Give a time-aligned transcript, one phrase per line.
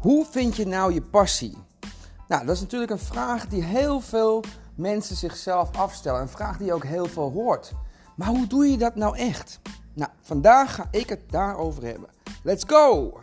[0.00, 1.56] Hoe vind je nou je passie?
[2.28, 4.44] Nou, dat is natuurlijk een vraag die heel veel
[4.74, 6.20] mensen zichzelf afstellen.
[6.20, 7.72] Een vraag die je ook heel veel hoort.
[8.16, 9.60] Maar hoe doe je dat nou echt?
[9.94, 12.08] Nou, vandaag ga ik het daarover hebben.
[12.42, 13.20] Let's go!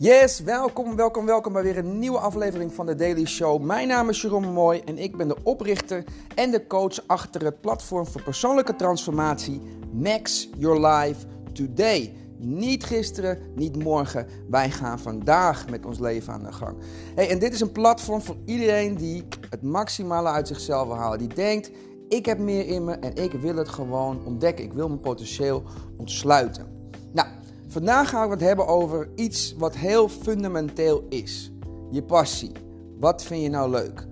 [0.00, 3.62] Yes, welkom, welkom, welkom bij weer een nieuwe aflevering van de Daily Show.
[3.62, 7.60] Mijn naam is Jerome Mooi en ik ben de oprichter en de coach achter het
[7.60, 9.60] platform voor persoonlijke transformatie
[9.92, 12.14] Max Your Life Today.
[12.36, 14.26] Niet gisteren, niet morgen.
[14.50, 16.76] Wij gaan vandaag met ons leven aan de gang.
[17.14, 21.18] Hey, en dit is een platform voor iedereen die het maximale uit zichzelf wil halen.
[21.18, 21.70] Die denkt,
[22.08, 24.64] ik heb meer in me en ik wil het gewoon ontdekken.
[24.64, 25.62] Ik wil mijn potentieel
[25.96, 26.66] ontsluiten.
[27.12, 27.28] Nou,
[27.70, 31.52] Vandaag gaan we het hebben over iets wat heel fundamenteel is.
[31.90, 32.52] Je passie.
[32.98, 34.06] Wat vind je nou leuk?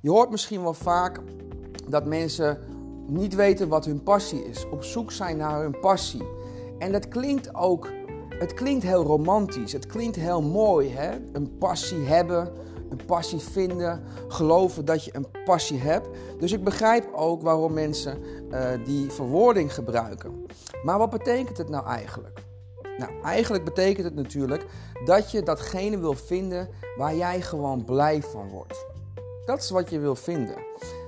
[0.00, 1.20] Je hoort misschien wel vaak
[1.88, 2.58] dat mensen
[3.06, 4.68] niet weten wat hun passie is.
[4.70, 6.22] Op zoek zijn naar hun passie.
[6.78, 7.90] En dat klinkt ook,
[8.28, 9.72] het klinkt heel romantisch.
[9.72, 11.10] Het klinkt heel mooi, hè?
[11.32, 12.52] Een passie hebben,
[12.90, 16.08] een passie vinden, geloven dat je een passie hebt.
[16.38, 18.18] Dus ik begrijp ook waarom mensen
[18.50, 20.46] uh, die verwoording gebruiken.
[20.84, 22.50] Maar wat betekent het nou eigenlijk?
[22.98, 24.66] Nou, eigenlijk betekent het natuurlijk
[25.04, 28.86] dat je datgene wil vinden waar jij gewoon blij van wordt.
[29.46, 30.56] Dat is wat je wil vinden.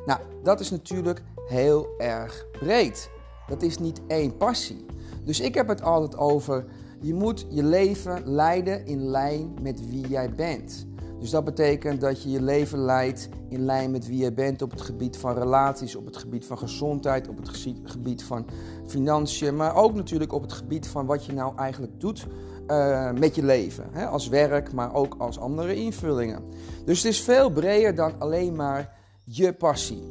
[0.06, 3.10] Nou, dat is natuurlijk heel erg breed.
[3.46, 4.84] Dat is niet één passie.
[5.24, 6.64] Dus ik heb het altijd over,
[7.00, 10.86] je moet je leven leiden in lijn met wie jij bent.
[11.18, 14.70] Dus dat betekent dat je je leven leidt in lijn met wie je bent op
[14.70, 17.48] het gebied van relaties, op het gebied van gezondheid, op het
[17.84, 18.46] gebied van
[18.86, 22.27] financiën, maar ook natuurlijk op het gebied van wat je nou eigenlijk doet
[22.70, 23.84] uh, met je leven.
[23.90, 24.06] Hè?
[24.06, 26.42] Als werk, maar ook als andere invullingen.
[26.84, 30.02] Dus het is veel breder dan alleen maar je passie.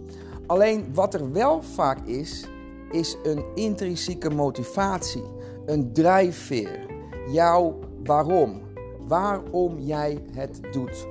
[0.47, 2.45] Alleen wat er wel vaak is,
[2.91, 5.23] is een intrinsieke motivatie,
[5.65, 6.85] een drijfveer.
[7.31, 8.61] Jouw waarom
[9.07, 11.07] waarom jij het doet.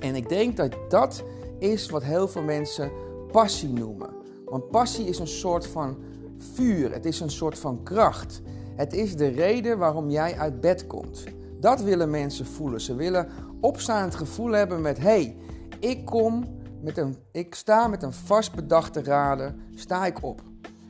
[0.00, 1.24] En ik denk dat dat
[1.58, 2.92] is wat heel veel mensen
[3.32, 4.10] passie noemen.
[4.44, 5.96] Want passie is een soort van
[6.38, 8.42] vuur, het is een soort van kracht.
[8.76, 11.24] Het is de reden waarom jij uit bed komt.
[11.60, 12.80] Dat willen mensen voelen.
[12.80, 13.28] Ze willen
[13.60, 15.36] opstaand gevoel hebben met: hey,
[15.80, 16.44] ik kom
[16.82, 20.42] met een, ik sta met een vast bedachte raden, sta ik op.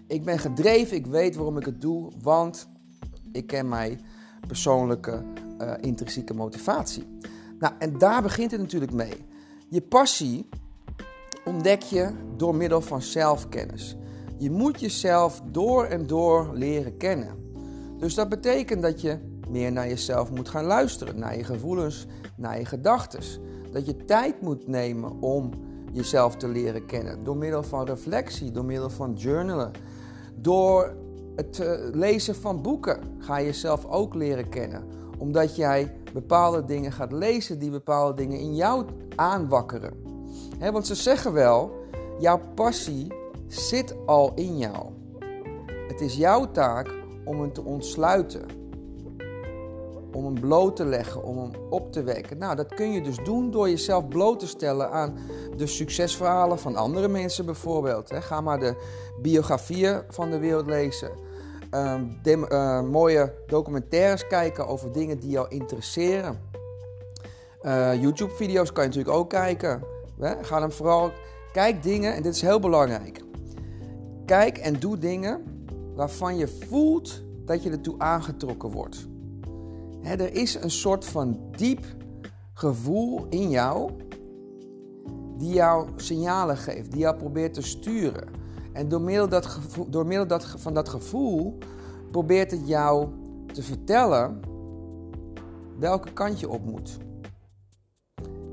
[0.06, 2.68] Ik ben gedreven, ik weet waarom ik het doe, want
[3.32, 4.00] ik ken mijn
[4.46, 5.22] persoonlijke
[5.60, 7.06] uh, intrinsieke motivatie.
[7.58, 9.26] Nou, en daar begint het natuurlijk mee.
[9.68, 10.48] Je passie
[11.44, 13.96] ontdek je door middel van zelfkennis.
[14.38, 17.52] Je moet jezelf door en door leren kennen.
[17.98, 19.18] Dus dat betekent dat je
[19.48, 22.06] meer naar jezelf moet gaan luisteren, naar je gevoelens,
[22.36, 23.20] naar je gedachten.
[23.72, 25.50] Dat je tijd moet nemen om
[25.92, 27.24] jezelf te leren kennen.
[27.24, 29.70] Door middel van reflectie, door middel van journalen.
[30.34, 30.96] Door
[31.36, 36.92] het eh, lezen van boeken ga je jezelf ook leren kennen omdat jij bepaalde dingen
[36.92, 38.86] gaat lezen die bepaalde dingen in jou
[39.16, 39.92] aanwakkeren.
[40.72, 41.70] want ze zeggen wel,
[42.18, 43.12] jouw passie
[43.54, 44.86] zit al in jou.
[45.88, 46.90] Het is jouw taak
[47.24, 48.62] om hem te ontsluiten.
[50.12, 52.38] Om hem bloot te leggen, om hem op te wekken.
[52.38, 55.18] Nou, dat kun je dus doen door jezelf bloot te stellen aan
[55.56, 58.14] de succesverhalen van andere mensen bijvoorbeeld.
[58.14, 58.74] Ga maar de
[59.22, 61.10] biografieën van de wereld lezen.
[61.70, 66.40] Uh, mooie documentaires kijken over dingen die jou interesseren.
[67.62, 69.82] Uh, YouTube-video's kan je natuurlijk ook kijken.
[70.40, 71.10] Ga dan vooral,
[71.52, 73.23] kijk dingen, en dit is heel belangrijk.
[74.24, 75.42] Kijk en doe dingen
[75.94, 79.06] waarvan je voelt dat je ertoe aangetrokken wordt.
[80.02, 81.84] Er is een soort van diep
[82.52, 83.90] gevoel in jou
[85.38, 88.28] die jou signalen geeft, die jou probeert te sturen.
[88.72, 89.58] En door middel, dat
[89.88, 91.58] door middel van dat gevoel
[92.10, 93.08] probeert het jou
[93.52, 94.40] te vertellen
[95.78, 96.98] welke kant je op moet.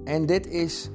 [0.04, 0.90] En dit is,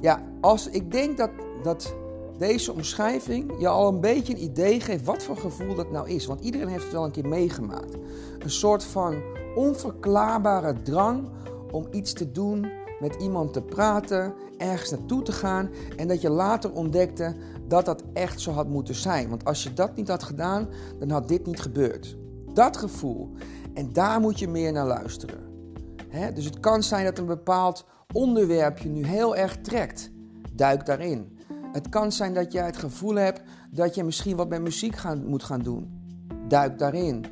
[0.00, 1.30] ja, als ik denk dat,
[1.62, 1.94] dat
[2.38, 6.26] deze omschrijving je al een beetje een idee geeft wat voor gevoel dat nou is.
[6.26, 7.96] Want iedereen heeft het wel een keer meegemaakt.
[8.38, 9.22] Een soort van
[9.54, 11.28] onverklaarbare drang
[11.70, 12.66] om iets te doen,
[13.00, 17.34] met iemand te praten, ergens naartoe te gaan en dat je later ontdekte
[17.68, 19.28] dat dat echt zo had moeten zijn.
[19.28, 20.68] Want als je dat niet had gedaan,
[20.98, 22.16] dan had dit niet gebeurd.
[22.54, 23.32] Dat gevoel.
[23.74, 25.44] En daar moet je meer naar luisteren.
[26.34, 30.10] dus het kan zijn dat een bepaald onderwerp je nu heel erg trekt.
[30.52, 31.35] Duik daarin.
[31.76, 35.26] Het kan zijn dat jij het gevoel hebt dat je misschien wat met muziek gaan,
[35.26, 35.90] moet gaan doen.
[36.48, 37.24] Duik daarin.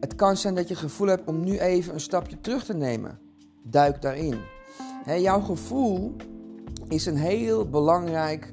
[0.00, 2.74] Het kan zijn dat je het gevoel hebt om nu even een stapje terug te
[2.74, 3.18] nemen.
[3.62, 4.38] Duik daarin.
[5.18, 6.16] jouw gevoel
[6.88, 8.52] is een heel belangrijk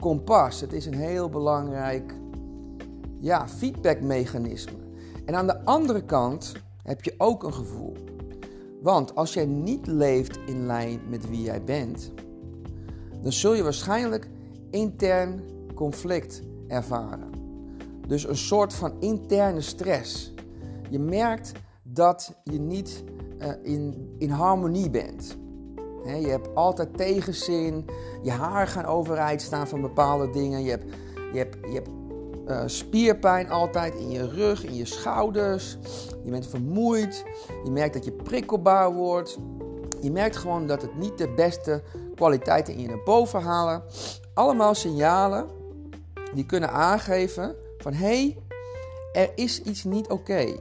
[0.00, 0.60] kompas.
[0.60, 2.14] Het is een heel belangrijk
[3.20, 4.78] ja, feedbackmechanisme.
[5.24, 6.52] En aan de andere kant
[6.82, 7.96] heb je ook een gevoel.
[8.82, 12.12] Want als jij niet leeft in lijn met wie jij bent,
[13.22, 14.28] dan zul je waarschijnlijk
[14.70, 15.42] intern
[15.74, 17.30] conflict ervaren.
[18.06, 20.34] Dus een soort van interne stress.
[20.88, 21.52] Je merkt
[21.82, 23.04] dat je niet
[23.38, 25.36] uh, in, in harmonie bent.
[26.04, 27.84] je hebt altijd tegenzin.
[28.22, 30.62] Je haar gaan overeind staan van bepaalde dingen.
[30.62, 30.84] Je hebt,
[31.32, 31.82] je hebt, je
[32.48, 35.78] uh, spierpijn altijd in je rug, in je schouders.
[36.24, 37.24] Je bent vermoeid.
[37.64, 39.38] Je merkt dat je prikkelbaar wordt.
[40.00, 41.82] Je merkt gewoon dat het niet de beste
[42.14, 43.82] kwaliteiten in je naar boven halen.
[44.34, 45.46] Allemaal signalen
[46.34, 48.38] die kunnen aangeven van hé, hey,
[49.12, 50.58] er is iets niet oké.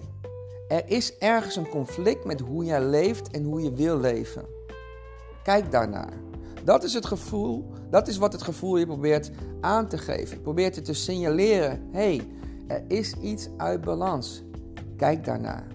[0.68, 4.46] Er is ergens een conflict met hoe jij leeft en hoe je wil leven.
[5.44, 6.14] Kijk daarnaar.
[6.64, 9.32] Dat is het gevoel, dat is wat het gevoel je probeert
[9.62, 10.42] aan te geven.
[10.42, 12.28] Probeert je te signaleren: hé, hey,
[12.68, 14.44] er is iets uit balans.
[14.98, 15.68] Kijk daarnaar.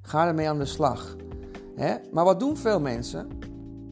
[0.00, 1.16] Ga ermee aan de slag.
[2.12, 3.28] Maar wat doen veel mensen?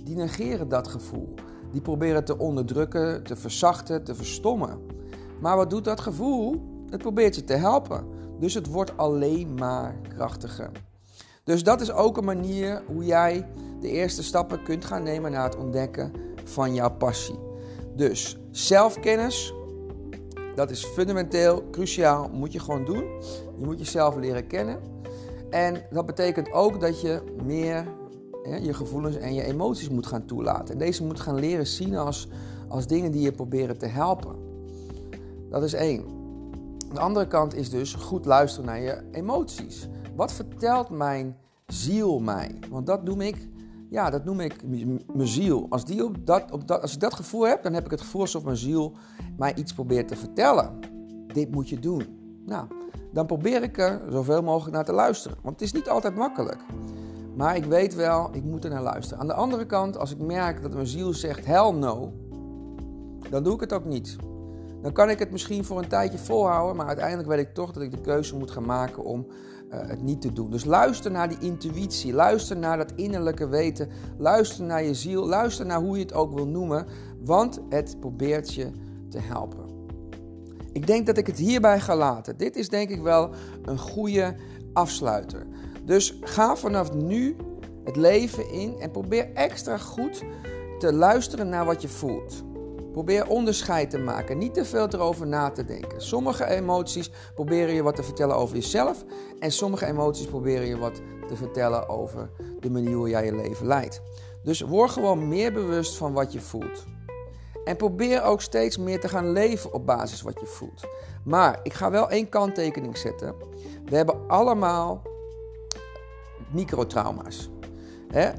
[0.05, 1.35] Die negeren dat gevoel.
[1.73, 4.81] Die proberen te onderdrukken, te verzachten, te verstommen.
[5.41, 6.63] Maar wat doet dat gevoel?
[6.91, 8.05] Het probeert je te helpen.
[8.39, 10.71] Dus het wordt alleen maar krachtiger.
[11.45, 13.47] Dus dat is ook een manier hoe jij
[13.81, 16.13] de eerste stappen kunt gaan nemen naar het ontdekken
[16.45, 17.39] van jouw passie.
[17.97, 19.55] Dus zelfkennis,
[20.55, 23.05] dat is fundamenteel, cruciaal, moet je gewoon doen.
[23.59, 24.81] Je moet jezelf leren kennen.
[25.51, 27.87] En dat betekent ook dat je meer
[28.61, 30.75] je gevoelens en je emoties moet gaan toelaten.
[30.75, 32.29] En deze moet gaan leren zien als,
[32.69, 34.37] als dingen die je proberen te helpen.
[35.51, 36.05] Dat is één.
[36.93, 39.89] De andere kant is dus goed luisteren naar je emoties.
[40.17, 41.37] Wat vertelt mijn
[41.67, 42.59] ziel mij?
[42.71, 43.49] Want dat noem ik,
[43.91, 44.55] ja, dat noem ik
[45.15, 45.67] mijn ziel.
[45.69, 48.01] Als, die op dat, op dat, als ik dat gevoel heb, dan heb ik het
[48.01, 48.93] gevoel alsof mijn ziel
[49.37, 50.79] mij iets probeert te vertellen.
[51.27, 52.20] Dit moet je doen.
[52.47, 52.67] Nou,
[53.13, 55.39] dan probeer ik er zoveel mogelijk naar te luisteren.
[55.43, 56.59] Want het is niet altijd makkelijk.
[57.37, 59.21] Maar ik weet wel, ik moet er naar luisteren.
[59.21, 62.13] Aan de andere kant, als ik merk dat mijn ziel zegt hell no,
[63.31, 64.17] dan doe ik het ook niet.
[64.83, 67.83] Dan kan ik het misschien voor een tijdje volhouden, maar uiteindelijk weet ik toch dat
[67.83, 69.27] ik de keuze moet gaan maken om
[69.73, 70.51] uh, het niet te doen.
[70.51, 73.89] Dus luister naar die intuïtie, luister naar dat innerlijke weten,
[74.19, 76.87] luister naar je ziel, luister naar hoe je het ook wil noemen,
[77.21, 78.71] want het probeert je
[79.09, 79.70] te helpen.
[80.73, 82.37] Ik denk dat ik het hierbij ga laten.
[82.37, 83.31] Dit is denk ik wel
[83.65, 84.35] een goede
[84.73, 85.47] afsluiter.
[85.85, 87.37] Dus ga vanaf nu
[87.85, 90.23] het leven in en probeer extra goed
[90.79, 92.45] te luisteren naar wat je voelt.
[92.93, 96.03] Probeer onderscheid te maken, niet te veel erover na te denken.
[96.03, 99.05] Sommige emoties proberen je wat te vertellen over jezelf
[99.39, 102.31] en sommige emoties proberen je wat te vertellen over
[102.61, 104.03] de manier hoe jij je leven leidt.
[104.43, 106.85] Dus word gewoon meer bewust van wat je voelt.
[107.65, 110.89] En probeer ook steeds meer te gaan leven op basis wat je voelt.
[111.25, 113.35] Maar ik ga wel één kanttekening zetten.
[113.85, 115.03] We hebben allemaal
[116.53, 117.51] microtrauma's.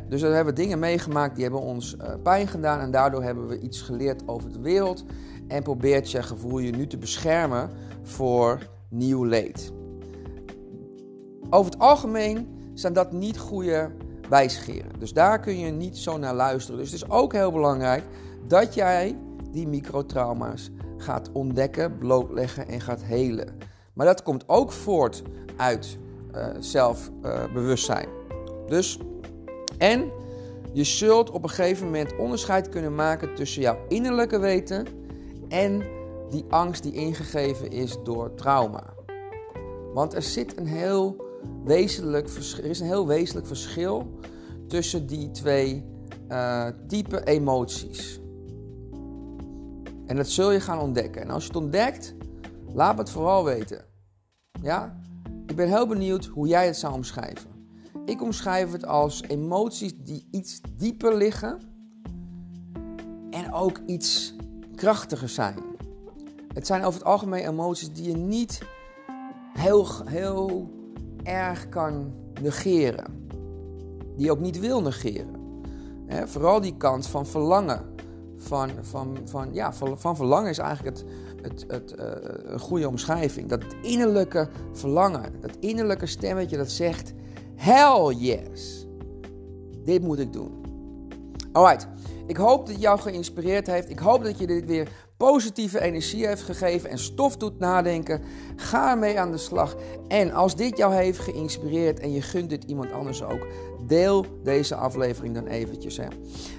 [0.10, 3.48] Dus dan hebben we dingen meegemaakt die hebben ons uh, pijn gedaan en daardoor hebben
[3.48, 5.04] we iets geleerd over de wereld
[5.48, 7.70] en probeert je gevoel je nu te beschermen
[8.04, 9.72] voor nieuw leed.
[11.50, 13.92] Over het algemeen zijn dat niet goede
[14.30, 15.00] wijsgeren.
[15.00, 16.80] Dus daar kun je niet zo naar luisteren.
[16.80, 18.04] Dus het is ook heel belangrijk
[18.48, 19.18] dat jij
[19.52, 23.58] die microtrauma's gaat ontdekken, blootleggen en gaat helen.
[23.94, 25.24] Maar dat komt ook voort
[25.58, 25.98] uit
[26.36, 28.08] uh, zelfbewustzijn.
[28.68, 29.00] dus
[29.78, 30.12] en
[30.74, 34.86] je zult op een gegeven moment onderscheid kunnen maken tussen jouw innerlijke weten
[35.48, 35.84] en
[36.30, 38.94] die angst die ingegeven is door trauma.
[39.94, 41.16] Want er zit een heel
[41.64, 44.20] wezenlijk verschil, er is een heel wezenlijk verschil
[44.68, 45.86] tussen die twee
[46.30, 48.21] uh, type emoties.
[50.06, 51.22] En dat zul je gaan ontdekken.
[51.22, 52.16] En als je het ontdekt,
[52.74, 53.86] laat me het vooral weten.
[54.62, 55.00] Ja?
[55.46, 57.50] Ik ben heel benieuwd hoe jij het zou omschrijven.
[58.06, 61.60] Ik omschrijf het als emoties die iets dieper liggen
[63.30, 64.36] en ook iets
[64.76, 65.58] krachtiger zijn.
[66.54, 68.62] Het zijn over het algemeen emoties die je niet
[69.54, 70.72] heel, heel
[71.24, 73.28] erg kan negeren.
[74.16, 75.40] Die je ook niet wil negeren.
[76.26, 77.96] vooral die kant van verlangen.
[78.42, 81.06] Van, van, van, ja, van, van verlangen is eigenlijk het,
[81.42, 82.06] het, het, uh,
[82.44, 83.50] een goede omschrijving.
[83.50, 87.14] Dat innerlijke verlangen, dat innerlijke stemmetje dat zegt:
[87.56, 88.88] Hell yes.
[89.84, 90.62] Dit moet ik doen.
[91.52, 91.88] Alright.
[92.28, 93.90] Ik hoop dat het jou geïnspireerd heeft.
[93.90, 94.90] Ik hoop dat je dit weer
[95.22, 98.22] positieve energie heeft gegeven en stof doet nadenken,
[98.56, 99.76] ga ermee aan de slag.
[100.08, 103.48] En als dit jou heeft geïnspireerd en je gunt dit iemand anders ook,
[103.88, 105.98] deel deze aflevering dan eventjes.
[105.98, 106.06] Hè.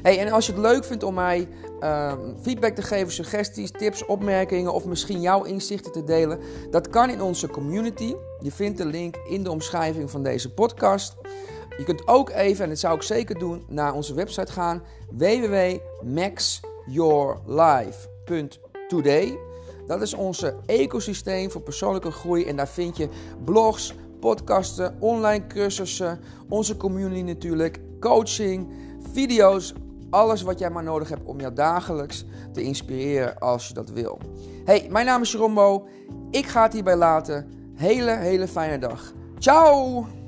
[0.02, 1.48] Hey, en als je het leuk vindt om mij
[1.80, 6.38] uh, feedback te geven, suggesties, tips, opmerkingen of misschien jouw inzichten te delen,
[6.70, 8.14] dat kan in onze community.
[8.40, 11.14] Je vindt de link in de omschrijving van deze podcast.
[11.78, 14.82] Je kunt ook even, en dat zou ik zeker doen, naar onze website gaan:
[18.24, 19.38] www.maxyourlife.today.
[19.86, 23.08] Dat is onze ecosysteem voor persoonlijke groei en daar vind je
[23.44, 28.68] blogs, podcasten, online cursussen, onze community natuurlijk, coaching,
[29.12, 29.74] video's,
[30.10, 34.18] alles wat jij maar nodig hebt om jou dagelijks te inspireren als je dat wil.
[34.64, 35.86] Hey, mijn naam is Jerombo.
[36.30, 37.46] Ik ga het hierbij laten.
[37.74, 39.12] Hele, hele fijne dag.
[39.38, 40.21] Ciao!